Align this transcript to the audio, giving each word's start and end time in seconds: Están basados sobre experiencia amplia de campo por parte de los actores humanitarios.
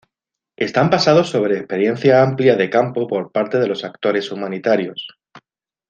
Están 0.55 0.89
basados 0.89 1.29
sobre 1.29 1.59
experiencia 1.59 2.23
amplia 2.23 2.55
de 2.55 2.71
campo 2.71 3.05
por 3.05 3.31
parte 3.31 3.59
de 3.59 3.67
los 3.67 3.83
actores 3.83 4.31
humanitarios. 4.31 5.07